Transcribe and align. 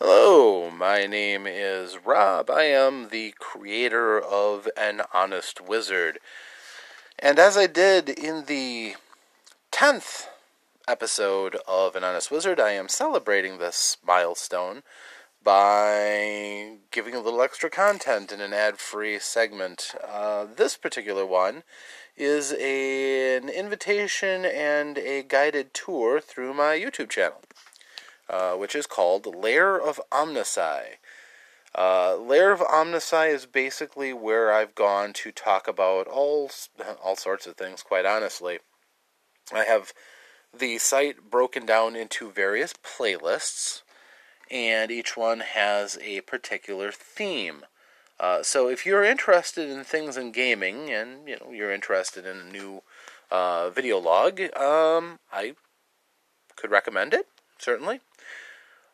Hello, 0.00 0.72
my 0.72 1.06
name 1.06 1.46
is 1.46 2.04
Rob. 2.04 2.50
I 2.50 2.64
am 2.64 3.10
the 3.10 3.32
creator 3.38 4.20
of 4.20 4.68
An 4.76 5.02
Honest 5.12 5.60
Wizard. 5.60 6.18
And 7.16 7.38
as 7.38 7.56
I 7.56 7.68
did 7.68 8.08
in 8.08 8.46
the 8.46 8.96
10th 9.70 10.26
episode 10.88 11.56
of 11.68 11.94
An 11.94 12.02
Honest 12.02 12.32
Wizard, 12.32 12.58
I 12.58 12.72
am 12.72 12.88
celebrating 12.88 13.58
this 13.58 13.96
milestone 14.04 14.82
by 15.44 16.78
giving 16.90 17.14
a 17.14 17.20
little 17.20 17.40
extra 17.40 17.70
content 17.70 18.32
in 18.32 18.40
an 18.40 18.52
ad 18.52 18.78
free 18.78 19.20
segment. 19.20 19.94
Uh, 20.04 20.44
this 20.56 20.76
particular 20.76 21.24
one 21.24 21.62
is 22.16 22.52
a, 22.58 23.36
an 23.36 23.48
invitation 23.48 24.44
and 24.44 24.98
a 24.98 25.22
guided 25.22 25.72
tour 25.72 26.20
through 26.20 26.52
my 26.52 26.76
YouTube 26.76 27.10
channel. 27.10 27.42
Uh, 28.28 28.54
which 28.54 28.74
is 28.74 28.86
called 28.86 29.26
Lair 29.26 29.76
of 29.78 30.00
OmnusI. 30.10 30.96
Uh, 31.74 32.16
Lair 32.16 32.52
of 32.52 32.60
OmnusI 32.60 33.28
is 33.28 33.44
basically 33.44 34.14
where 34.14 34.50
I've 34.50 34.74
gone 34.74 35.12
to 35.14 35.30
talk 35.30 35.68
about 35.68 36.06
all 36.06 36.50
all 37.02 37.16
sorts 37.16 37.46
of 37.46 37.56
things. 37.56 37.82
Quite 37.82 38.06
honestly, 38.06 38.60
I 39.52 39.64
have 39.64 39.92
the 40.58 40.78
site 40.78 41.30
broken 41.30 41.66
down 41.66 41.96
into 41.96 42.30
various 42.30 42.72
playlists, 42.72 43.82
and 44.50 44.90
each 44.90 45.18
one 45.18 45.40
has 45.40 45.98
a 46.00 46.22
particular 46.22 46.92
theme. 46.92 47.66
Uh, 48.18 48.42
so 48.42 48.68
if 48.68 48.86
you're 48.86 49.04
interested 49.04 49.68
in 49.68 49.84
things 49.84 50.16
in 50.16 50.32
gaming, 50.32 50.88
and 50.88 51.28
you 51.28 51.36
know 51.36 51.52
you're 51.52 51.72
interested 51.72 52.24
in 52.24 52.38
a 52.38 52.50
new 52.50 52.82
uh, 53.30 53.68
video 53.68 53.98
log, 53.98 54.40
um, 54.56 55.18
I 55.30 55.56
could 56.56 56.70
recommend 56.70 57.12
it 57.12 57.28
certainly. 57.58 58.00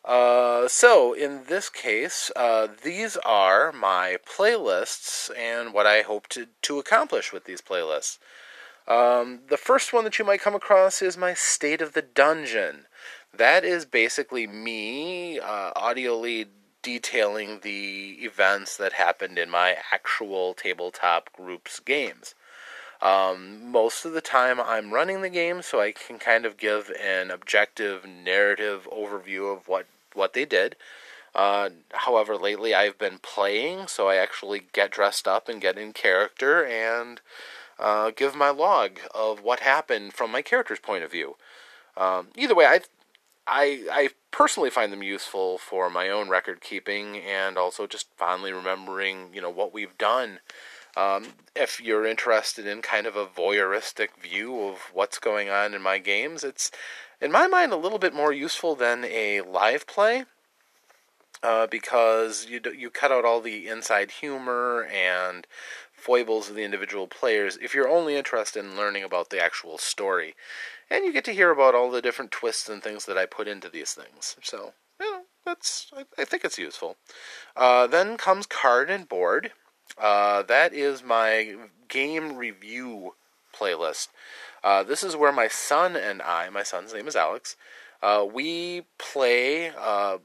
Uh, 0.04 0.66
so, 0.66 1.12
in 1.12 1.44
this 1.48 1.68
case, 1.68 2.30
uh, 2.34 2.68
these 2.82 3.16
are 3.18 3.70
my 3.70 4.16
playlists 4.26 5.30
and 5.36 5.74
what 5.74 5.86
I 5.86 6.02
hope 6.02 6.26
to, 6.28 6.48
to 6.62 6.78
accomplish 6.78 7.32
with 7.32 7.44
these 7.44 7.60
playlists. 7.60 8.18
Um, 8.88 9.40
the 9.48 9.58
first 9.58 9.92
one 9.92 10.04
that 10.04 10.18
you 10.18 10.24
might 10.24 10.40
come 10.40 10.54
across 10.54 11.02
is 11.02 11.16
my 11.16 11.34
State 11.34 11.82
of 11.82 11.92
the 11.92 12.02
Dungeon. 12.02 12.86
That 13.32 13.64
is 13.64 13.84
basically 13.84 14.46
me 14.46 15.38
uh, 15.38 15.72
audioly 15.74 16.46
detailing 16.82 17.60
the 17.60 18.16
events 18.20 18.76
that 18.78 18.94
happened 18.94 19.38
in 19.38 19.50
my 19.50 19.76
actual 19.92 20.54
tabletop 20.54 21.30
groups 21.32 21.78
games. 21.78 22.34
Um, 23.02 23.70
most 23.70 24.04
of 24.04 24.12
the 24.12 24.20
time, 24.20 24.60
I'm 24.60 24.92
running 24.92 25.22
the 25.22 25.30
game, 25.30 25.62
so 25.62 25.80
I 25.80 25.92
can 25.92 26.18
kind 26.18 26.44
of 26.44 26.58
give 26.58 26.90
an 27.02 27.30
objective 27.30 28.04
narrative 28.06 28.86
overview 28.92 29.52
of 29.56 29.68
what 29.68 29.86
what 30.12 30.34
they 30.34 30.44
did. 30.44 30.76
Uh, 31.34 31.70
however, 31.92 32.36
lately 32.36 32.74
I've 32.74 32.98
been 32.98 33.18
playing, 33.18 33.86
so 33.86 34.08
I 34.08 34.16
actually 34.16 34.62
get 34.72 34.90
dressed 34.90 35.28
up 35.28 35.48
and 35.48 35.60
get 35.60 35.78
in 35.78 35.92
character 35.92 36.64
and 36.64 37.20
uh, 37.78 38.10
give 38.14 38.34
my 38.34 38.50
log 38.50 38.98
of 39.14 39.42
what 39.42 39.60
happened 39.60 40.12
from 40.12 40.32
my 40.32 40.42
character's 40.42 40.80
point 40.80 41.04
of 41.04 41.12
view. 41.12 41.36
Um, 41.96 42.28
either 42.36 42.54
way, 42.54 42.66
I, 42.66 42.80
I, 43.46 43.84
I 43.90 44.08
personally 44.32 44.70
find 44.70 44.92
them 44.92 45.02
useful 45.02 45.56
for 45.56 45.88
my 45.88 46.08
own 46.08 46.28
record 46.28 46.60
keeping 46.60 47.18
and 47.18 47.56
also 47.56 47.86
just 47.86 48.08
fondly 48.16 48.52
remembering, 48.52 49.28
you 49.32 49.40
know, 49.40 49.50
what 49.50 49.72
we've 49.72 49.96
done 49.98 50.40
um, 50.96 51.34
if 51.54 51.80
you're 51.80 52.06
interested 52.06 52.66
in 52.66 52.82
kind 52.82 53.06
of 53.06 53.16
a 53.16 53.26
voyeuristic 53.26 54.08
view 54.20 54.60
of 54.60 54.90
what's 54.92 55.18
going 55.18 55.48
on 55.48 55.74
in 55.74 55.82
my 55.82 55.98
games, 55.98 56.44
it's, 56.44 56.70
in 57.20 57.30
my 57.32 57.46
mind, 57.46 57.72
a 57.72 57.76
little 57.76 57.98
bit 57.98 58.14
more 58.14 58.32
useful 58.32 58.74
than 58.74 59.04
a 59.04 59.40
live 59.42 59.86
play. 59.86 60.24
Uh, 61.42 61.66
because 61.66 62.46
you 62.50 62.60
you 62.76 62.90
cut 62.90 63.10
out 63.10 63.24
all 63.24 63.40
the 63.40 63.66
inside 63.66 64.10
humor 64.10 64.84
and 64.92 65.46
foibles 65.90 66.50
of 66.50 66.54
the 66.54 66.64
individual 66.64 67.06
players 67.06 67.58
if 67.62 67.74
you're 67.74 67.88
only 67.88 68.14
interested 68.14 68.62
in 68.62 68.76
learning 68.76 69.02
about 69.02 69.30
the 69.30 69.42
actual 69.42 69.78
story, 69.78 70.34
and 70.90 71.02
you 71.02 71.14
get 71.14 71.24
to 71.24 71.32
hear 71.32 71.50
about 71.50 71.74
all 71.74 71.90
the 71.90 72.02
different 72.02 72.30
twists 72.30 72.68
and 72.68 72.82
things 72.82 73.06
that 73.06 73.16
I 73.16 73.24
put 73.24 73.48
into 73.48 73.70
these 73.70 73.94
things. 73.94 74.36
So, 74.42 74.74
you 75.00 75.10
know, 75.10 75.20
that's 75.46 75.90
I, 75.96 76.04
I 76.18 76.26
think 76.26 76.44
it's 76.44 76.58
useful. 76.58 76.98
Uh, 77.56 77.86
then 77.86 78.18
comes 78.18 78.44
card 78.44 78.90
and 78.90 79.08
board. 79.08 79.52
Uh, 80.00 80.42
that 80.42 80.72
is 80.72 81.04
my 81.04 81.56
game 81.88 82.36
review 82.36 83.14
playlist. 83.54 84.08
Uh, 84.64 84.82
this 84.82 85.02
is 85.02 85.16
where 85.16 85.32
my 85.32 85.48
son 85.48 85.96
and 85.96 86.22
I, 86.22 86.48
my 86.50 86.62
son's 86.62 86.94
name 86.94 87.06
is 87.06 87.16
Alex, 87.16 87.56
uh, 88.02 88.26
we 88.30 88.82
play 88.98 89.70
uh, 89.78 90.18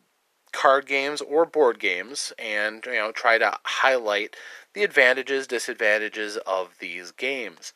card 0.52 0.86
games 0.86 1.22
or 1.22 1.46
board 1.46 1.80
games 1.80 2.32
and 2.40 2.86
you 2.86 2.94
know 2.94 3.12
try 3.12 3.38
to 3.38 3.58
highlight 3.64 4.36
the 4.74 4.84
advantages, 4.84 5.48
disadvantages 5.48 6.38
of 6.48 6.70
these 6.80 7.12
games. 7.12 7.74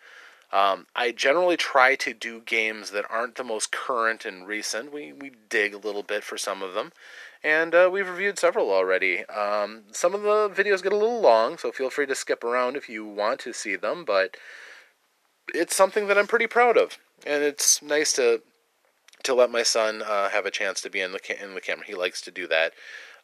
Um, 0.52 0.88
I 0.96 1.12
generally 1.12 1.58
try 1.58 1.96
to 1.96 2.14
do 2.14 2.42
games 2.42 2.92
that 2.92 3.06
aren't 3.10 3.36
the 3.36 3.44
most 3.44 3.72
current 3.72 4.26
and 4.26 4.48
recent. 4.48 4.92
We 4.94 5.14
we 5.14 5.32
dig 5.50 5.74
a 5.74 5.78
little 5.78 6.04
bit 6.04 6.24
for 6.24 6.38
some 6.38 6.64
of 6.64 6.74
them, 6.74 6.92
and 7.44 7.74
uh, 7.74 7.90
we've 7.92 8.10
reviewed 8.10 8.40
several 8.40 8.72
already. 8.72 9.26
Um, 9.26 9.84
some 9.92 10.14
of 10.14 10.24
the 10.24 10.50
videos 10.50 10.84
get 10.84 10.94
a 10.94 10.98
little 10.98 11.22
long, 11.22 11.58
so 11.58 11.72
feel 11.72 11.90
free 11.90 12.06
to 12.08 12.16
skip 12.16 12.44
around 12.44 12.76
if 12.76 12.90
you 12.90 13.06
want 13.06 13.40
to 13.42 13.54
see 13.54 13.76
them, 13.76 14.06
but 14.06 14.36
it's 15.54 15.76
something 15.76 16.08
that 16.08 16.18
I'm 16.18 16.28
pretty 16.28 16.48
proud 16.48 16.78
of, 16.78 16.98
and 17.26 17.44
it's 17.44 17.82
nice 17.82 18.14
to 18.14 18.42
to 19.24 19.34
let 19.34 19.52
my 19.52 19.64
son 19.64 20.02
uh, 20.02 20.30
have 20.30 20.46
a 20.46 20.52
chance 20.52 20.80
to 20.82 20.90
be 20.90 21.02
in 21.02 21.12
the 21.12 21.20
ca- 21.20 21.44
in 21.44 21.54
the 21.54 21.62
camera. 21.62 21.86
He 21.86 21.94
likes 21.96 22.22
to 22.22 22.32
do 22.32 22.48
that. 22.48 22.74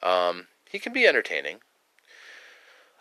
Um, 0.04 0.48
he 0.70 0.80
can 0.80 0.94
be 0.94 1.08
entertaining. 1.08 1.60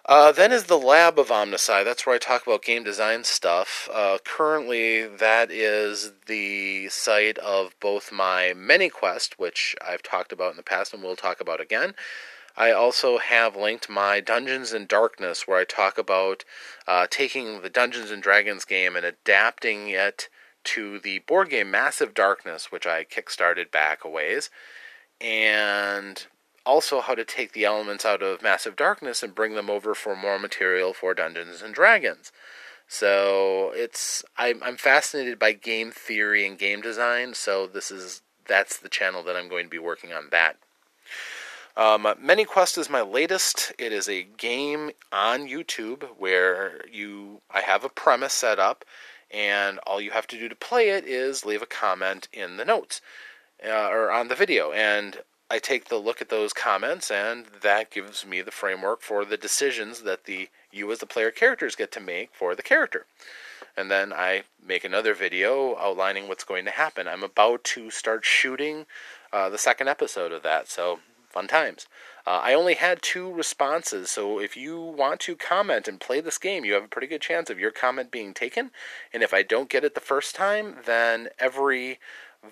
Uh, 0.06 0.30
then 0.32 0.52
is 0.52 0.64
the 0.64 0.78
Lab 0.78 1.18
of 1.18 1.28
OmnusI. 1.28 1.82
That's 1.82 2.04
where 2.04 2.14
I 2.14 2.18
talk 2.18 2.46
about 2.46 2.62
game 2.62 2.84
design 2.84 3.24
stuff. 3.24 3.88
Uh, 3.90 4.18
currently, 4.22 5.06
that 5.06 5.50
is 5.50 6.12
the 6.26 6.90
site 6.90 7.38
of 7.38 7.74
both 7.80 8.12
my 8.12 8.52
ManyQuest, 8.54 9.34
which 9.38 9.74
I've 9.86 10.02
talked 10.02 10.30
about 10.30 10.50
in 10.50 10.58
the 10.58 10.62
past 10.62 10.92
and 10.92 11.02
will 11.02 11.16
talk 11.16 11.40
about 11.40 11.60
again. 11.60 11.94
I 12.54 12.70
also 12.70 13.16
have 13.16 13.56
linked 13.56 13.88
my 13.88 14.20
Dungeons 14.20 14.72
and 14.72 14.86
Darkness, 14.86 15.48
where 15.48 15.58
I 15.58 15.64
talk 15.64 15.96
about 15.96 16.44
uh, 16.86 17.06
taking 17.10 17.62
the 17.62 17.70
Dungeons 17.70 18.10
and 18.10 18.22
Dragons 18.22 18.66
game 18.66 18.96
and 18.96 19.06
adapting 19.06 19.88
it 19.88 20.28
to 20.64 20.98
the 20.98 21.20
board 21.20 21.48
game 21.48 21.70
Massive 21.70 22.12
Darkness, 22.12 22.70
which 22.70 22.86
I 22.86 23.04
kickstarted 23.04 23.70
back 23.70 24.04
a 24.04 24.08
ways, 24.08 24.50
and 25.18 26.26
also 26.66 27.00
how 27.00 27.14
to 27.14 27.24
take 27.24 27.52
the 27.52 27.64
elements 27.64 28.04
out 28.04 28.22
of 28.22 28.42
Massive 28.42 28.76
Darkness 28.76 29.22
and 29.22 29.34
bring 29.34 29.54
them 29.54 29.70
over 29.70 29.94
for 29.94 30.16
more 30.16 30.38
material 30.38 30.92
for 30.92 31.14
Dungeons 31.14 31.62
and 31.62 31.74
Dragons. 31.74 32.32
So 32.86 33.72
it's 33.74 34.24
I'm 34.36 34.62
I'm 34.62 34.76
fascinated 34.76 35.38
by 35.38 35.52
game 35.52 35.90
theory 35.90 36.46
and 36.46 36.58
game 36.58 36.80
design. 36.80 37.34
So 37.34 37.66
this 37.66 37.90
is 37.90 38.22
that's 38.46 38.76
the 38.78 38.88
channel 38.88 39.22
that 39.24 39.36
I'm 39.36 39.48
going 39.48 39.64
to 39.64 39.70
be 39.70 39.78
working 39.78 40.12
on 40.12 40.28
that. 40.30 40.56
Um, 41.76 42.04
ManyQuest 42.04 42.78
is 42.78 42.88
my 42.88 43.00
latest. 43.00 43.72
It 43.78 43.92
is 43.92 44.08
a 44.08 44.22
game 44.22 44.92
on 45.10 45.48
YouTube 45.48 46.04
where 46.18 46.84
you 46.90 47.40
I 47.50 47.62
have 47.62 47.84
a 47.84 47.88
premise 47.88 48.32
set 48.32 48.58
up, 48.58 48.84
and 49.30 49.78
all 49.80 50.00
you 50.00 50.12
have 50.12 50.28
to 50.28 50.38
do 50.38 50.48
to 50.48 50.54
play 50.54 50.90
it 50.90 51.04
is 51.04 51.44
leave 51.44 51.62
a 51.62 51.66
comment 51.66 52.28
in 52.32 52.58
the 52.58 52.64
notes 52.64 53.00
uh, 53.66 53.88
or 53.88 54.12
on 54.12 54.28
the 54.28 54.36
video, 54.36 54.70
and 54.70 55.22
I 55.54 55.58
take 55.60 55.84
the 55.84 55.98
look 55.98 56.20
at 56.20 56.30
those 56.30 56.52
comments, 56.52 57.12
and 57.12 57.46
that 57.62 57.92
gives 57.92 58.26
me 58.26 58.42
the 58.42 58.50
framework 58.50 59.02
for 59.02 59.24
the 59.24 59.36
decisions 59.36 60.02
that 60.02 60.24
the 60.24 60.48
you 60.72 60.90
as 60.90 60.98
the 60.98 61.06
player 61.06 61.30
characters 61.30 61.76
get 61.76 61.92
to 61.92 62.00
make 62.00 62.34
for 62.34 62.56
the 62.56 62.62
character. 62.62 63.06
And 63.76 63.88
then 63.88 64.12
I 64.12 64.42
make 64.66 64.82
another 64.82 65.14
video 65.14 65.76
outlining 65.76 66.26
what's 66.26 66.42
going 66.42 66.64
to 66.64 66.72
happen. 66.72 67.06
I'm 67.06 67.22
about 67.22 67.62
to 67.74 67.92
start 67.92 68.24
shooting 68.24 68.86
uh, 69.32 69.48
the 69.48 69.56
second 69.56 69.86
episode 69.86 70.32
of 70.32 70.42
that, 70.42 70.68
so 70.68 70.98
fun 71.28 71.46
times. 71.46 71.86
Uh, 72.26 72.40
I 72.42 72.52
only 72.54 72.74
had 72.74 73.00
two 73.00 73.30
responses, 73.30 74.10
so 74.10 74.40
if 74.40 74.56
you 74.56 74.80
want 74.80 75.20
to 75.20 75.36
comment 75.36 75.86
and 75.86 76.00
play 76.00 76.20
this 76.20 76.38
game, 76.38 76.64
you 76.64 76.72
have 76.72 76.84
a 76.84 76.88
pretty 76.88 77.06
good 77.06 77.20
chance 77.20 77.48
of 77.48 77.60
your 77.60 77.70
comment 77.70 78.10
being 78.10 78.34
taken. 78.34 78.72
And 79.12 79.22
if 79.22 79.32
I 79.32 79.44
don't 79.44 79.70
get 79.70 79.84
it 79.84 79.94
the 79.94 80.00
first 80.00 80.34
time, 80.34 80.78
then 80.84 81.28
every 81.38 82.00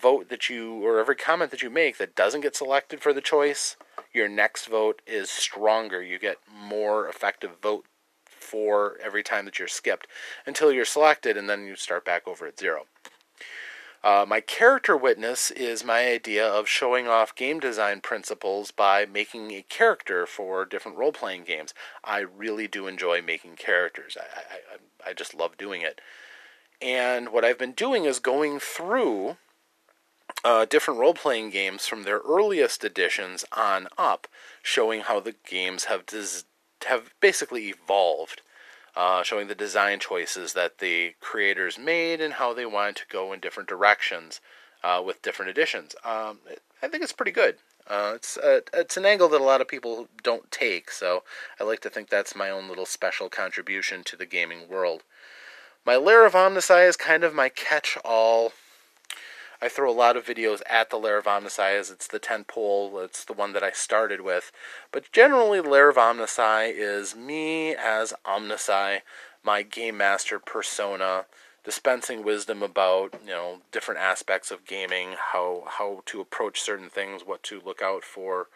vote 0.01 0.29
that 0.29 0.49
you 0.49 0.75
or 0.85 0.99
every 0.99 1.17
comment 1.17 1.51
that 1.51 1.63
you 1.63 1.71
make 1.71 1.99
that 1.99 2.15
doesn't 2.15 2.41
get 2.41 2.57
selected 2.57 3.01
for 3.01 3.13
the 3.13 3.21
choice, 3.21 3.77
your 4.13 4.29
next 4.29 4.67
vote 4.67 5.03
is 5.07 5.31
stronger. 5.31 6.03
You 6.03 6.19
get 6.19 6.39
more 6.51 7.09
effective 7.09 7.53
vote 7.63 7.87
for 8.25 8.97
every 9.03 9.23
time 9.23 9.45
that 9.45 9.59
you're 9.59 9.69
skipped 9.69 10.07
until 10.47 10.73
you're 10.73 10.85
selected, 10.85 11.37
and 11.37 11.49
then 11.49 11.65
you 11.65 11.77
start 11.77 12.05
back 12.05 12.27
over 12.27 12.47
at 12.47 12.59
zero. 12.59 12.87
Uh, 14.05 14.27
my 14.29 14.41
character 14.41 14.97
witness 14.97 15.53
is 15.53 15.85
my 15.85 16.09
idea 16.09 16.45
of 16.45 16.67
showing 16.69 17.07
off 17.07 17.37
game 17.37 17.61
design 17.61 18.01
principles 18.01 18.73
by 18.73 19.07
making 19.07 19.53
a 19.53 19.63
character 19.63 20.27
for 20.27 20.65
different 20.65 20.99
role 20.99 21.13
playing 21.13 21.45
games. 21.45 21.73
I 22.03 22.19
really 22.19 22.67
do 22.67 22.89
enjoy 22.89 23.23
making 23.23 23.55
characters. 23.55 24.17
I, 24.21 25.09
I, 25.09 25.11
I 25.11 25.13
just 25.13 25.35
love 25.35 25.57
doing 25.57 25.83
it. 25.83 26.01
And 26.81 27.29
what 27.29 27.45
I've 27.45 27.59
been 27.59 27.73
doing 27.73 28.05
is 28.05 28.19
going 28.19 28.59
through 28.59 29.37
uh, 30.45 30.65
different 30.65 31.01
role 31.01 31.15
playing 31.15 31.51
games 31.51 31.87
from 31.87 32.03
their 32.03 32.19
earliest 32.19 32.85
editions 32.85 33.45
on 33.53 33.89
up, 33.97 34.27
showing 34.63 35.03
how 35.03 35.21
the 35.21 35.35
games 35.49 35.85
have 35.85 36.07
des- 36.07 36.45
have 36.87 37.15
basically 37.21 37.69
evolved, 37.69 38.43
uh, 38.97 39.23
showing 39.23 39.49
the 39.49 39.55
design 39.55 40.01
choices 40.01 40.53
that 40.53 40.79
the 40.79 41.15
creators 41.21 41.79
made 41.79 42.21
and 42.21 42.35
how 42.35 42.53
they 42.53 42.67
wanted 42.67 42.97
to 42.97 43.05
go 43.09 43.33
in 43.33 43.41
different 43.41 43.69
directions 43.69 44.41
uh, 44.83 45.01
with 45.05 45.23
different 45.23 45.51
editions. 45.51 45.95
Um, 46.05 46.41
I 46.83 46.89
think 46.89 47.03
it's 47.03 47.13
pretty 47.13 47.31
good. 47.31 47.57
Uh, 47.87 48.13
it's 48.15 48.37
uh, 48.37 48.61
it's 48.73 48.97
an 48.97 49.05
angle 49.05 49.29
that 49.29 49.41
a 49.41 49.45
lot 49.45 49.61
of 49.61 49.69
people 49.69 50.09
don't 50.23 50.51
take, 50.51 50.91
so 50.91 51.25
I 51.59 51.65
like 51.65 51.81
to 51.81 51.91
think 51.91 52.09
that's 52.09 52.37
my 52.37 52.51
own 52.51 52.69
little 52.69 52.87
special 52.87 53.29
contribution 53.29 54.05
to 54.05 54.17
the 54.17 54.27
gaming 54.27 54.69
world. 54.69 55.03
My 55.85 55.97
Lair 55.97 56.25
of 56.25 56.35
OmnusI 56.35 56.89
is 56.89 56.97
kind 56.97 57.25
of 57.25 57.35
my 57.35 57.49
catch-all. 57.49 58.53
I 59.63 59.69
throw 59.69 59.89
a 59.89 59.95
lot 59.95 60.17
of 60.17 60.27
videos 60.27 60.61
at 60.69 60.91
the 60.91 60.97
Lair 60.97 61.19
of 61.19 61.27
OmnusI 61.27 61.79
as 61.79 61.89
it's 61.89 62.09
the 62.09 62.19
tent 62.19 62.49
pole. 62.49 62.99
It's 62.99 63.25
the 63.25 63.33
one 63.33 63.53
that 63.53 63.63
I 63.63 63.71
started 63.71 64.21
with. 64.21 64.51
But 64.91 65.13
generally, 65.13 65.61
Lair 65.61 65.89
of 65.89 65.95
OmnusI 65.95 66.73
is 66.75 67.15
me 67.15 67.73
as 67.77 68.13
OmnusI, 68.27 69.03
my 69.45 69.63
game 69.63 69.97
master 69.97 70.41
persona, 70.41 71.27
dispensing 71.63 72.25
wisdom 72.25 72.61
about 72.61 73.15
you 73.25 73.31
know 73.31 73.61
different 73.71 74.01
aspects 74.01 74.51
of 74.51 74.67
gaming, 74.67 75.15
how 75.33 75.63
how 75.69 76.03
to 76.07 76.21
approach 76.21 76.61
certain 76.61 76.91
things, 76.91 77.23
what 77.25 77.45
to 77.45 77.63
look 77.65 77.81
out 77.81 78.03
for, 78.03 78.49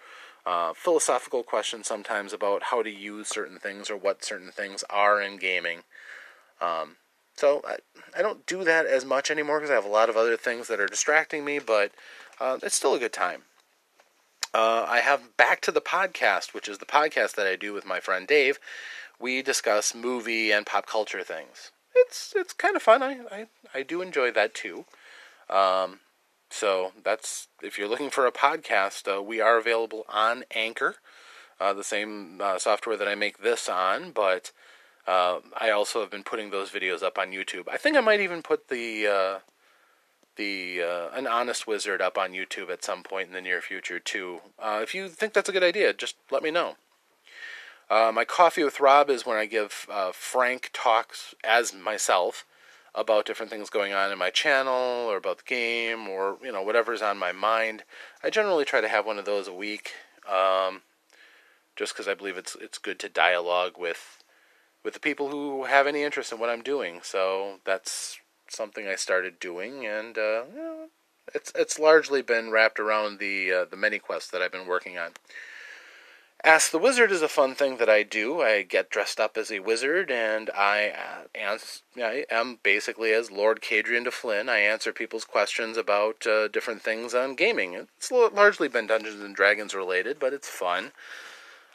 uh, 0.45 0.73
philosophical 0.75 1.45
questions 1.45 1.87
sometimes 1.87 2.33
about 2.33 2.65
how 2.65 2.83
to 2.83 2.91
use 2.91 3.29
certain 3.29 3.61
things 3.61 3.91
or 3.91 3.97
what 3.97 4.25
certain 4.25 4.51
things 4.51 4.83
are 4.91 5.23
in 5.23 5.37
gaming. 5.37 5.85
Um, 6.61 6.97
so 7.37 7.63
I, 7.67 7.77
I 8.17 8.23
don't 8.23 8.47
do 8.47 8.65
that 8.65 8.87
as 8.87 9.05
much 9.05 9.31
anymore 9.31 9.59
because 9.59 9.71
I 9.71 9.75
have 9.75 9.85
a 9.85 9.89
lot 9.89 10.09
of 10.09 10.17
other 10.17 10.37
things 10.37 10.69
that 10.69 10.81
are 10.81 10.87
distracting 10.87 11.45
me, 11.45 11.59
but 11.59 11.93
uh, 12.41 12.59
it's 12.63 12.77
still 12.77 12.95
a 12.95 12.99
good 12.99 13.13
time. 13.13 13.43
Uh, 14.55 14.87
I 14.89 15.01
have 15.01 15.37
Back 15.37 15.61
to 15.63 15.73
the 15.73 15.81
Podcast, 15.81 16.55
which 16.55 16.69
is 16.69 16.79
the 16.79 16.87
podcast 16.87 17.35
that 17.35 17.47
I 17.47 17.57
do 17.57 17.73
with 17.73 17.85
my 17.85 18.01
friend 18.01 18.27
Dave. 18.27 18.59
We 19.21 19.43
discuss 19.43 19.95
movie 19.95 20.51
and 20.51 20.65
pop 20.65 20.87
culture 20.87 21.23
things 21.23 21.73
it's 21.97 22.35
it's 22.37 22.53
kind 22.53 22.77
of 22.77 22.83
fun. 22.83 23.03
I, 23.03 23.19
I, 23.31 23.47
I 23.75 23.83
do 23.83 24.03
enjoy 24.03 24.31
that 24.33 24.55
too. 24.55 24.85
Um, 25.49 26.01
so 26.51 26.93
that's 27.03 27.49
if 27.63 27.79
you're 27.79 27.89
looking 27.89 28.11
for 28.11 28.27
a 28.27 28.33
podcast, 28.33 29.13
uh, 29.13 29.23
we 29.23 29.41
are 29.41 29.59
available 29.59 30.05
on 30.09 30.45
Anchor, 30.55 30.97
uh, 31.61 31.73
the 31.73 31.85
same 31.85 32.41
uh, 32.41 32.59
software 32.59 32.97
that 32.97 33.09
I 33.09 33.15
make 33.15 33.39
this 33.39 33.69
on. 33.69 34.13
But 34.13 34.53
uh, 35.07 35.41
I 35.59 35.71
also 35.71 36.01
have 36.01 36.11
been 36.11 36.23
putting 36.23 36.51
those 36.51 36.71
videos 36.71 37.03
up 37.03 37.19
on 37.19 37.31
YouTube. 37.31 37.69
I 37.71 37.77
think 37.77 37.97
I 37.97 38.01
might 38.01 38.21
even 38.21 38.43
put 38.43 38.69
the 38.69 39.07
uh, 39.07 39.39
the 40.37 40.83
uh, 40.83 41.09
an 41.15 41.27
honest 41.27 41.67
wizard 41.67 42.03
up 42.03 42.19
on 42.19 42.33
YouTube 42.33 42.71
at 42.71 42.85
some 42.85 43.03
point 43.03 43.29
in 43.29 43.35
the 43.35 43.41
near 43.41 43.61
future 43.61 43.99
too. 43.99 44.41
if 44.63 44.95
you 44.95 45.09
think 45.09 45.33
that's 45.33 45.49
a 45.49 45.53
good 45.53 45.65
idea, 45.65 45.93
just 45.93 46.17
let 46.31 46.43
me 46.43 46.51
know. 46.51 46.77
Uh, 47.89 48.11
my 48.13 48.25
coffee 48.25 48.65
with 48.65 48.81
Rob 48.81 49.09
is 49.09 49.25
when 49.25 49.37
I 49.37 49.47
give 49.47 49.87
uh, 49.91 50.11
frank 50.13 50.71
talks 50.73 51.35
as 51.45 51.73
myself 51.73 52.45
about 52.95 53.27
different 53.27 53.51
things 53.51 53.71
going 53.71 53.93
on 53.93 54.11
in 54.11 54.19
my 54.19 54.31
channel 54.31 54.75
or 55.09 55.17
about 55.17 55.39
the 55.39 55.45
game 55.45 56.09
or 56.09 56.39
you 56.43 56.51
know 56.51 56.63
whatever's 56.63 57.03
on 57.03 57.17
my 57.19 57.31
mind. 57.31 57.85
I 58.25 58.31
generally 58.31 58.65
try 58.65 58.81
to 58.81 58.89
have 58.89 59.07
one 59.07 59.19
of 59.19 59.25
those 59.25 59.47
a 59.47 59.53
week, 59.53 59.93
um, 60.29 60.83
just 61.77 61.93
because 61.93 62.09
I 62.09 62.15
believe 62.15 62.37
it's 62.37 62.57
it's 62.61 62.79
good 62.79 62.99
to 63.01 63.09
dialogue 63.09 63.75
with 63.79 64.16
with 64.87 64.95
the 64.95 65.01
people 65.01 65.31
who 65.31 65.65
have 65.65 65.89
any 65.89 66.05
interest 66.05 66.31
in 66.31 66.39
what 66.39 66.49
I'm 66.49 66.63
doing. 66.63 67.01
So 67.03 67.57
that's 67.65 68.21
something 68.49 68.87
I 68.87 68.95
started 68.95 69.41
doing, 69.41 69.85
and 69.85 70.17
uh, 70.17 70.45
it's 71.35 71.53
it's 71.57 71.81
largely 71.81 72.23
been 72.23 72.53
wrapped 72.53 72.79
around 72.79 73.19
the 73.19 73.53
uh, 73.53 73.65
the 73.65 73.77
many 73.77 73.99
quests 73.99 74.31
that 74.31 74.41
I've 74.41 74.53
been 74.53 74.69
working 74.69 74.97
on. 74.97 75.11
Ask 76.45 76.71
the 76.71 76.79
Wizard 76.79 77.11
is 77.11 77.23
a 77.23 77.29
fun 77.29 77.57
thing 77.57 77.79
that 77.79 77.89
I 77.91 78.05
do. 78.05 78.41
I 78.43 78.63
get 78.63 78.89
dressed 78.89 79.19
up 79.19 79.37
as 79.37 79.51
a 79.51 79.59
wizard, 79.59 80.13
and 80.13 80.51
I, 80.51 80.93
uh, 81.35 81.59
I 81.97 82.25
am 82.31 82.61
basically 82.63 83.13
as 83.13 83.33
Lord 83.33 83.61
Cadrian 83.61 84.05
de 84.05 84.13
Flynn. 84.13 84.49
I 84.49 84.59
answer 84.59 84.93
people's 84.93 85.25
questions 85.25 85.77
about 85.77 86.25
uh, 86.27 86.47
different 86.47 86.83
things 86.83 87.15
on 87.15 87.35
gaming. 87.35 87.75
It's 87.97 88.13
largely 88.13 88.69
been 88.69 88.87
Dungeons 88.87 89.23
and 89.23 89.35
Dragons 89.35 89.75
related, 89.75 90.21
but 90.21 90.33
it's 90.33 90.49
fun. 90.49 90.93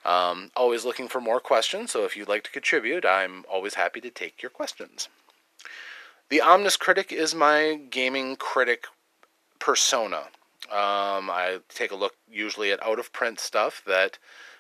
Um, 0.03 0.51
always 0.56 0.83
looking 0.83 1.07
for 1.07 1.21
more 1.21 1.39
questions, 1.39 1.92
so 1.92 2.06
if 2.06 2.18
you'd 2.18 2.27
like 2.27 2.44
to 2.44 2.51
contribute, 2.51 3.06
I'm 3.06 3.45
always 3.51 3.75
happy 3.75 4.01
to 4.01 4.09
take 4.09 4.42
your 4.42 4.50
questions. 4.50 5.09
The 6.30 6.42
Omnis 6.42 6.77
Critic 6.77 7.12
is 7.12 7.36
my 7.36 7.80
gaming 7.89 8.36
critic 8.36 8.86
persona. 9.59 10.30
Um, 10.71 11.30
I 11.30 11.59
take 11.69 11.92
a 11.92 11.95
look 11.95 12.15
usually 12.31 12.71
at 12.71 12.81
out 12.81 13.00
of 13.00 13.12
print 13.12 13.39
stuff 13.39 13.83
that 13.86 14.18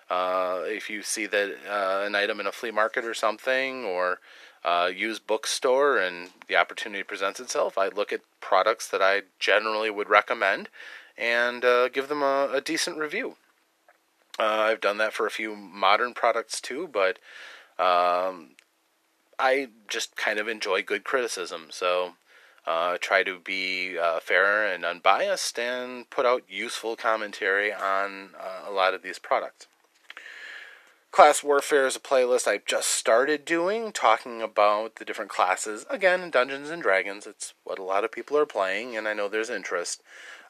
uh, 0.09 0.63
if 0.65 0.89
you 0.89 1.01
see 1.01 1.25
that 1.25 1.55
uh, 1.69 2.03
an 2.05 2.13
item 2.15 2.39
in 2.41 2.47
a 2.47 2.51
flea 2.51 2.71
market 2.71 3.05
or 3.05 3.13
something, 3.13 3.85
or 3.85 4.19
uh, 4.65 4.91
used 4.93 5.25
bookstore, 5.25 5.97
and 5.97 6.29
the 6.47 6.57
opportunity 6.57 7.01
presents 7.01 7.39
itself, 7.39 7.77
I 7.77 7.87
look 7.87 8.11
at 8.11 8.21
products 8.41 8.89
that 8.89 9.01
I 9.01 9.21
generally 9.39 9.89
would 9.89 10.09
recommend 10.09 10.67
and 11.17 11.63
uh, 11.63 11.87
give 11.87 12.09
them 12.09 12.21
a, 12.21 12.49
a 12.51 12.61
decent 12.61 12.97
review. 12.97 13.37
Uh, 14.41 14.65
I've 14.71 14.81
done 14.81 14.97
that 14.97 15.13
for 15.13 15.27
a 15.27 15.31
few 15.31 15.55
modern 15.55 16.15
products 16.15 16.59
too, 16.59 16.89
but 16.91 17.19
um, 17.77 18.55
I 19.37 19.67
just 19.87 20.15
kind 20.15 20.39
of 20.39 20.47
enjoy 20.47 20.81
good 20.81 21.03
criticism. 21.03 21.67
So 21.69 22.13
uh, 22.65 22.97
try 22.99 23.21
to 23.21 23.37
be 23.39 23.99
uh, 23.99 24.19
fair 24.19 24.65
and 24.65 24.83
unbiased 24.83 25.59
and 25.59 26.09
put 26.09 26.25
out 26.25 26.41
useful 26.49 26.95
commentary 26.95 27.71
on 27.71 28.31
uh, 28.39 28.67
a 28.67 28.71
lot 28.71 28.95
of 28.95 29.03
these 29.03 29.19
products. 29.19 29.67
Class 31.11 31.43
Warfare 31.43 31.87
is 31.87 31.97
a 31.97 31.99
playlist 31.99 32.47
I've 32.47 32.63
just 32.63 32.87
started 32.87 33.43
doing, 33.43 33.91
talking 33.91 34.41
about 34.41 34.95
the 34.95 35.03
different 35.03 35.29
classes. 35.29 35.85
Again, 35.89 36.21
in 36.21 36.29
Dungeons 36.29 36.69
and 36.69 36.81
Dragons, 36.81 37.27
it's 37.27 37.53
what 37.65 37.77
a 37.77 37.83
lot 37.83 38.05
of 38.05 38.13
people 38.13 38.37
are 38.37 38.45
playing, 38.45 38.95
and 38.95 39.09
I 39.09 39.13
know 39.13 39.27
there's 39.27 39.49
interest. 39.49 40.01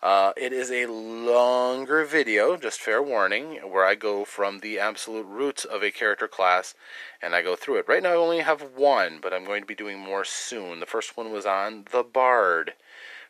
Uh, 0.04 0.34
it 0.38 0.54
is 0.54 0.70
a 0.70 0.86
longer 0.86 2.06
video, 2.06 2.58
just 2.58 2.80
fair 2.80 3.02
warning, 3.02 3.56
where 3.68 3.84
I 3.84 3.96
go 3.96 4.24
from 4.24 4.60
the 4.60 4.78
absolute 4.78 5.26
roots 5.26 5.66
of 5.66 5.82
a 5.82 5.90
character 5.90 6.28
class 6.28 6.76
and 7.24 7.34
I 7.34 7.42
go 7.42 7.56
through 7.56 7.80
it. 7.80 7.88
Right 7.88 8.04
now, 8.04 8.12
I 8.12 8.16
only 8.16 8.42
have 8.42 8.62
one, 8.76 9.18
but 9.20 9.34
I'm 9.34 9.46
going 9.46 9.62
to 9.62 9.68
be 9.68 9.74
doing 9.74 9.98
more 9.98 10.24
soon. 10.24 10.80
The 10.80 10.86
first 10.86 11.18
one 11.18 11.32
was 11.32 11.48
on 11.48 11.86
the 11.92 12.04
Bard, 12.04 12.74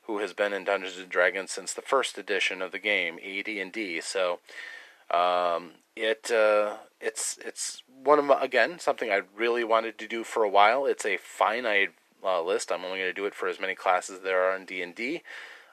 who 0.04 0.19
has 0.19 0.34
been 0.34 0.51
in 0.51 0.66
Dungeons 0.66 0.98
and 0.98 1.07
Dragons 1.07 1.51
since 1.51 1.72
the 1.72 1.81
first 1.81 2.18
edition 2.18 2.62
of 2.62 2.74
the 2.74 2.80
game, 2.80 3.19
AD&D. 3.24 4.01
So 4.01 4.39
um, 5.13 5.72
it 5.96 6.32
uh, 6.32 6.77
it's 7.00 7.38
it's 7.44 7.84
one 8.03 8.20
of 8.20 8.25
my, 8.25 8.41
again 8.41 8.80
something 8.80 9.12
I 9.12 9.22
really 9.36 9.63
wanted 9.63 9.98
to 10.00 10.08
do 10.08 10.24
for 10.24 10.44
a 10.44 10.50
while. 10.50 10.86
It's 10.86 11.06
a 11.06 11.18
finite 11.18 11.91
uh, 12.24 12.41
list. 12.41 12.72
I'm 12.72 12.86
only 12.86 13.00
going 13.00 13.10
to 13.10 13.13
do 13.13 13.25
it 13.25 13.36
for 13.36 13.48
as 13.48 13.60
many 13.60 13.75
classes 13.75 14.22
there 14.22 14.44
are 14.44 14.56
in 14.56 14.65
D 14.65 14.82
and 14.82 14.96
D. 14.96 15.22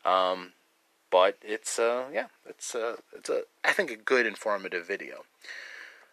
Um, 0.05 0.53
but 1.11 1.39
it's 1.43 1.79
uh, 1.79 2.07
yeah, 2.13 2.27
it's 2.47 2.75
uh, 2.75 2.97
it's 3.17 3.29
a 3.29 3.43
I 3.65 3.73
think 3.73 3.91
a 3.91 3.97
good 3.97 4.27
informative 4.27 4.87
video. 4.87 5.25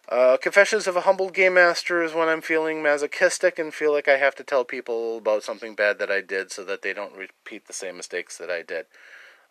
Uh, 0.08 0.38
Confessions 0.38 0.86
of 0.86 0.96
a 0.96 1.02
Humbled 1.02 1.34
Game 1.34 1.56
Master 1.56 2.04
is 2.04 2.14
when 2.14 2.30
I'm 2.30 2.42
feeling 2.42 2.84
masochistic 2.84 3.58
and 3.58 3.74
feel 3.74 3.92
like 3.92 4.08
I 4.08 4.18
have 4.18 4.36
to 4.36 4.44
tell 4.44 4.64
people 4.64 5.18
about 5.18 5.44
something 5.44 5.74
bad 5.74 5.98
that 5.98 6.12
I 6.12 6.22
did 6.22 6.52
so 6.52 6.64
that 6.66 6.84
they 6.84 6.94
don't 6.94 7.16
repeat 7.16 7.66
the 7.66 7.74
same 7.74 7.98
mistakes 7.98 8.38
that 8.38 8.52
I 8.52 8.62
did. 8.62 8.86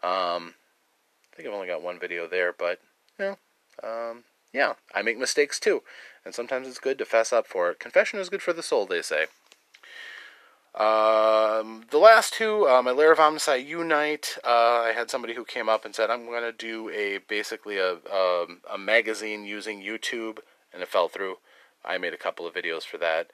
Um, 0.00 0.54
I 1.33 1.37
think 1.37 1.49
I've 1.49 1.54
only 1.54 1.66
got 1.66 1.83
one 1.83 1.99
video 1.99 2.28
there, 2.28 2.54
but 2.57 2.78
you 3.19 3.25
know, 3.25 3.37
um, 3.83 4.25
yeah, 4.52 4.75
I 4.95 5.02
make 5.02 5.19
mistakes 5.19 5.59
too, 5.59 5.83
and 6.25 6.35
sometimes 6.35 6.69
it's 6.69 6.78
good 6.78 6.99
to 6.99 7.04
fess 7.04 7.33
up 7.33 7.47
for 7.47 7.71
it. 7.71 7.81
Confession 7.81 8.19
is 8.19 8.28
good 8.28 8.43
for 8.43 8.52
the 8.52 8.62
soul, 8.62 8.87
they 8.87 9.02
say. 9.02 9.26
Um, 10.75 11.85
the 11.90 11.99
last 11.99 12.35
two, 12.35 12.66
uh, 12.66 12.83
my 12.83 12.90
Lair 12.90 13.12
of 13.12 13.19
OmnusI 13.19 13.64
Unite, 13.64 14.37
uh, 14.45 14.83
I 14.83 14.93
had 14.93 15.09
somebody 15.09 15.35
who 15.35 15.45
came 15.45 15.69
up 15.69 15.85
and 15.85 15.95
said, 15.95 16.11
I'm 16.11 16.26
going 16.26 16.43
to 16.43 16.50
do 16.50 16.90
a 16.90 17.19
basically 17.19 17.78
a, 17.78 17.99
a, 18.12 18.43
um, 18.43 18.61
a 18.73 18.76
magazine 18.76 19.45
using 19.45 19.83
YouTube, 19.83 20.38
and 20.73 20.83
it 20.83 20.88
fell 20.88 21.09
through. 21.09 21.37
I 21.85 21.99
made 21.99 22.12
a 22.12 22.19
couple 22.19 22.45
of 22.47 22.54
videos 22.54 22.83
for 22.83 22.99
that. 22.99 23.31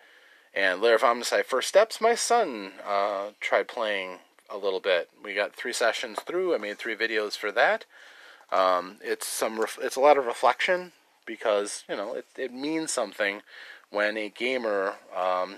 And 0.53 0.83
Lair 0.83 0.97
of 0.97 1.03
OmnusI 1.03 1.45
First 1.45 1.69
Steps, 1.69 2.01
my 2.01 2.15
son 2.15 2.73
uh, 2.87 3.31
tried 3.41 3.69
playing 3.69 4.19
a 4.51 4.59
little 4.59 4.81
bit. 4.81 5.09
We 5.23 5.35
got 5.35 5.55
three 5.55 5.73
sessions 5.73 6.19
through. 6.21 6.55
I 6.55 6.59
made 6.59 6.79
three 6.79 6.97
videos 6.97 7.37
for 7.37 7.53
that. 7.53 7.87
Um, 8.53 8.97
it's 9.03 9.27
some 9.27 9.61
ref- 9.61 9.79
it's 9.81 9.97
a 9.97 10.01
lot 10.01 10.19
of 10.19 10.27
reflection 10.27 10.93
because 11.25 11.85
you 11.89 11.97
know 11.97 12.15
it, 12.15 12.27
it 12.37 12.53
means 12.53 12.91
something 12.91 13.43
when 13.91 14.17
a 14.17 14.29
gamer 14.29 14.95
um, 15.17 15.57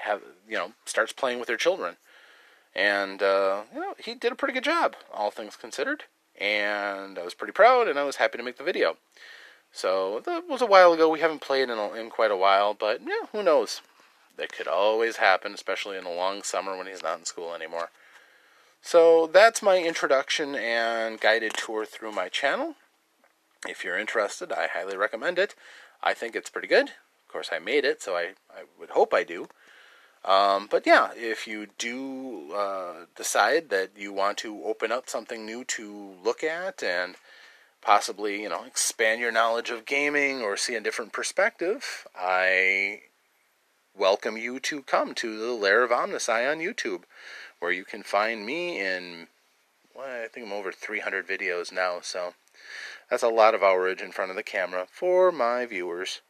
have 0.00 0.22
you 0.48 0.56
know 0.56 0.72
starts 0.84 1.12
playing 1.12 1.38
with 1.38 1.48
their 1.48 1.56
children, 1.56 1.96
and 2.74 3.22
uh, 3.22 3.62
you 3.72 3.80
know 3.80 3.94
he 3.98 4.14
did 4.14 4.32
a 4.32 4.36
pretty 4.36 4.54
good 4.54 4.64
job, 4.64 4.96
all 5.14 5.30
things 5.30 5.56
considered, 5.56 6.04
and 6.40 7.18
I 7.18 7.22
was 7.22 7.34
pretty 7.34 7.52
proud, 7.52 7.88
and 7.88 7.98
I 7.98 8.04
was 8.04 8.16
happy 8.16 8.38
to 8.38 8.44
make 8.44 8.58
the 8.58 8.64
video. 8.64 8.96
So 9.72 10.20
that 10.24 10.48
was 10.48 10.62
a 10.62 10.66
while 10.66 10.92
ago. 10.92 11.08
We 11.08 11.20
haven't 11.20 11.42
played 11.42 11.68
in 11.68 11.78
a, 11.78 11.92
in 11.92 12.10
quite 12.10 12.30
a 12.30 12.36
while, 12.36 12.74
but 12.74 13.00
yeah, 13.02 13.26
who 13.32 13.42
knows? 13.42 13.82
That 14.36 14.52
could 14.52 14.68
always 14.68 15.16
happen, 15.16 15.52
especially 15.52 15.98
in 15.98 16.04
a 16.04 16.12
long 16.12 16.42
summer 16.42 16.76
when 16.76 16.86
he's 16.86 17.02
not 17.02 17.18
in 17.18 17.24
school 17.24 17.54
anymore. 17.54 17.90
So 18.82 19.26
that's 19.26 19.62
my 19.62 19.78
introduction 19.78 20.54
and 20.54 21.20
guided 21.20 21.54
tour 21.54 21.84
through 21.84 22.12
my 22.12 22.28
channel. 22.28 22.74
If 23.68 23.84
you're 23.84 23.98
interested, 23.98 24.52
I 24.52 24.68
highly 24.68 24.96
recommend 24.96 25.38
it. 25.38 25.54
I 26.02 26.14
think 26.14 26.36
it's 26.36 26.50
pretty 26.50 26.68
good. 26.68 26.88
Of 26.88 27.32
course, 27.32 27.50
I 27.52 27.58
made 27.58 27.84
it, 27.84 28.00
so 28.02 28.14
I, 28.14 28.34
I 28.50 28.64
would 28.78 28.90
hope 28.90 29.12
I 29.12 29.24
do. 29.24 29.48
Um, 30.24 30.68
but 30.70 30.86
yeah, 30.86 31.10
if 31.16 31.46
you 31.46 31.68
do 31.78 32.52
uh, 32.52 33.06
decide 33.16 33.68
that 33.70 33.90
you 33.96 34.12
want 34.12 34.38
to 34.38 34.62
open 34.64 34.90
up 34.92 35.08
something 35.08 35.44
new 35.44 35.64
to 35.64 36.14
look 36.24 36.42
at 36.42 36.82
and 36.82 37.16
possibly, 37.80 38.42
you 38.42 38.48
know, 38.48 38.64
expand 38.64 39.20
your 39.20 39.32
knowledge 39.32 39.70
of 39.70 39.86
gaming 39.86 40.42
or 40.42 40.56
see 40.56 40.74
a 40.74 40.80
different 40.80 41.12
perspective, 41.12 42.06
I 42.16 43.02
welcome 43.96 44.36
you 44.36 44.60
to 44.60 44.82
come 44.82 45.14
to 45.14 45.38
the 45.38 45.52
Lair 45.52 45.82
of 45.82 45.90
OmnusI 45.90 46.50
on 46.50 46.58
YouTube, 46.58 47.02
where 47.60 47.72
you 47.72 47.84
can 47.84 48.02
find 48.02 48.44
me 48.44 48.80
in, 48.80 49.28
well, 49.94 50.24
I 50.24 50.28
think 50.28 50.46
I'm 50.46 50.52
over 50.52 50.72
300 50.72 51.26
videos 51.26 51.72
now, 51.72 51.98
so 52.02 52.34
that's 53.10 53.22
a 53.22 53.28
lot 53.28 53.54
of 53.54 53.62
hourage 53.62 54.02
in 54.02 54.12
front 54.12 54.30
of 54.30 54.36
the 54.36 54.42
camera 54.42 54.86
for 54.90 55.32
my 55.32 55.66
viewers. 55.66 56.20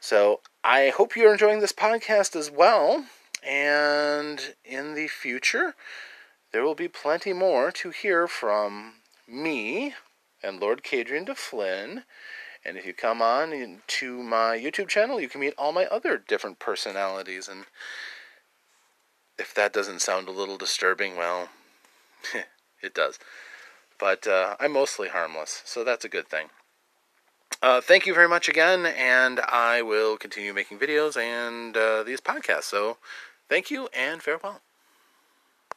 So 0.00 0.40
I 0.64 0.88
hope 0.88 1.14
you're 1.14 1.32
enjoying 1.32 1.60
this 1.60 1.72
podcast 1.72 2.34
as 2.34 2.50
well. 2.50 3.04
And 3.46 4.54
in 4.64 4.94
the 4.94 5.08
future, 5.08 5.74
there 6.52 6.62
will 6.62 6.74
be 6.74 6.88
plenty 6.88 7.32
more 7.32 7.70
to 7.72 7.90
hear 7.90 8.26
from 8.26 8.94
me 9.28 9.94
and 10.42 10.60
Lord 10.60 10.82
Cadrian 10.82 11.26
de 11.26 11.34
Flynn. 11.34 12.04
And 12.64 12.76
if 12.76 12.84
you 12.84 12.92
come 12.92 13.22
on 13.22 13.80
to 13.86 14.22
my 14.22 14.58
YouTube 14.58 14.88
channel, 14.88 15.20
you 15.20 15.28
can 15.28 15.40
meet 15.40 15.54
all 15.56 15.72
my 15.72 15.86
other 15.86 16.18
different 16.18 16.58
personalities. 16.58 17.48
And 17.48 17.64
if 19.40 19.54
that 19.54 19.72
doesn't 19.72 20.02
sound 20.02 20.28
a 20.28 20.32
little 20.32 20.58
disturbing, 20.58 21.16
well, 21.16 21.48
it 22.82 22.94
does. 22.94 23.18
But 23.98 24.26
uh, 24.26 24.56
I'm 24.60 24.72
mostly 24.72 25.08
harmless, 25.08 25.62
so 25.64 25.82
that's 25.82 26.04
a 26.04 26.08
good 26.08 26.28
thing. 26.28 26.48
Uh, 27.62 27.80
thank 27.80 28.06
you 28.06 28.14
very 28.14 28.28
much 28.28 28.48
again, 28.48 28.86
and 28.86 29.40
I 29.40 29.82
will 29.82 30.16
continue 30.16 30.54
making 30.54 30.78
videos 30.78 31.16
and 31.16 31.76
uh, 31.76 32.02
these 32.02 32.20
podcasts. 32.20 32.64
So 32.64 32.98
thank 33.48 33.70
you 33.70 33.88
and 33.92 34.22
farewell. 34.22 34.60